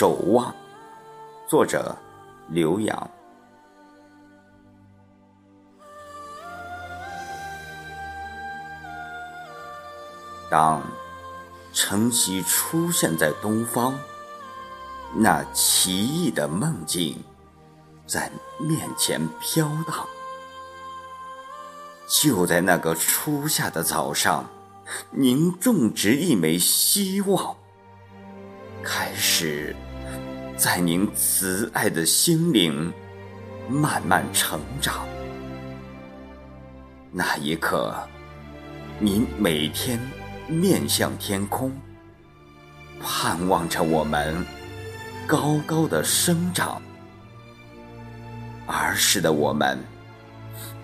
[0.00, 0.54] 守望。
[1.46, 1.94] 作者：
[2.48, 3.10] 刘洋。
[10.50, 10.82] 当
[11.74, 13.94] 晨曦出现在东方，
[15.14, 17.22] 那奇异的梦境
[18.06, 20.06] 在面前飘荡。
[22.08, 24.48] 就在那个初夏的早上，
[25.10, 27.54] 您种植一枚希望，
[28.82, 29.76] 开始
[30.60, 32.92] 在您慈爱的心灵
[33.66, 35.08] 慢慢成长。
[37.10, 37.96] 那一刻，
[38.98, 39.98] 您每天
[40.48, 41.72] 面向天空，
[43.02, 44.44] 盼望着我们
[45.26, 46.82] 高高的生长。
[48.66, 49.78] 儿时的我们。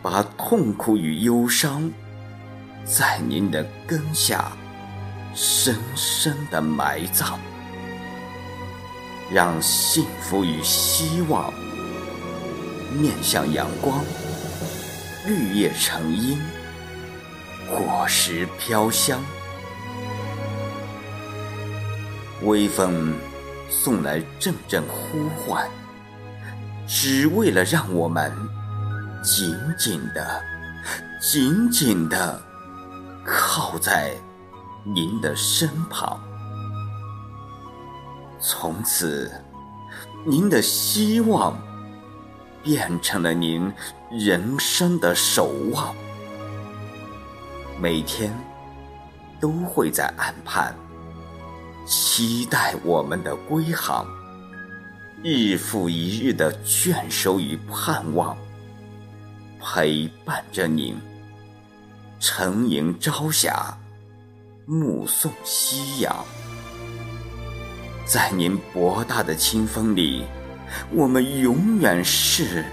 [0.01, 1.91] 把痛苦与忧伤，
[2.85, 4.53] 在您的根下
[5.35, 7.41] 深深的埋葬，
[9.31, 11.53] 让幸福与希望
[12.93, 14.05] 面向阳光，
[15.27, 16.39] 绿叶成荫，
[17.69, 19.21] 果实飘香，
[22.43, 23.13] 微风
[23.69, 25.69] 送来阵阵呼唤，
[26.87, 28.33] 只为了让我们。
[29.25, 30.41] 紧紧的，
[31.21, 32.41] 紧紧的
[33.25, 34.15] 靠在
[34.85, 36.21] 您的身旁。
[38.39, 39.31] 从此，
[40.25, 41.59] 您的希望
[42.63, 43.73] 变成了您
[44.11, 45.95] 人生的守望。
[47.81, 48.33] 每天
[49.41, 50.75] 都会在岸畔
[51.87, 54.07] 期待我们的归航，
[55.23, 58.37] 日复一日的眷守与盼望。
[59.61, 60.97] 陪伴着您，
[62.21, 63.77] 晨迎朝霞，
[64.65, 66.25] 目送夕阳。
[68.07, 70.25] 在您博大的清风里，
[70.93, 72.65] 我们永远是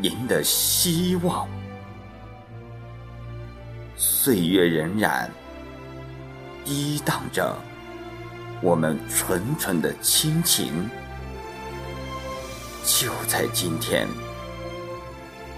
[0.00, 1.46] 您的希望。
[3.94, 5.28] 岁月荏苒，
[6.64, 7.54] 滴荡着
[8.62, 10.88] 我们纯纯的亲情。
[12.86, 14.08] 就在今天。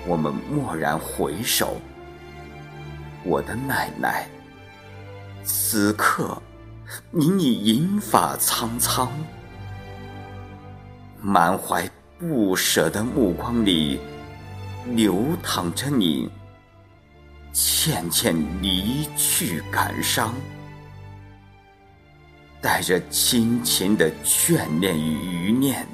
[0.04, 1.76] 我们蓦然回首，
[3.22, 4.26] 我的奶奶，
[5.44, 6.42] 此刻
[7.10, 9.10] 您已银发苍苍，
[11.20, 14.00] 满怀不舍的目光里，
[14.86, 16.30] 流淌着你
[17.52, 20.34] 渐渐离去感伤，
[22.60, 25.86] 带着亲情的眷恋与余念，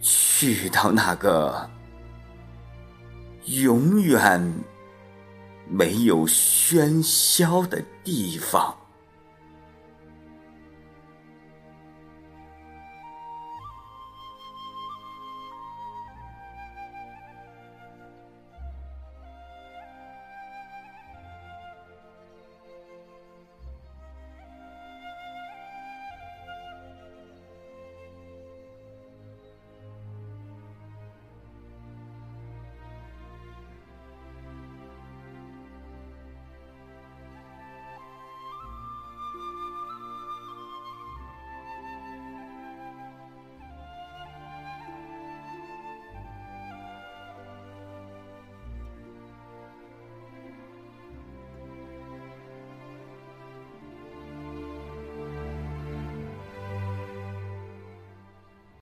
[0.00, 1.70] 去到那个。
[3.46, 4.42] 永远
[5.68, 8.85] 没有喧嚣的地方。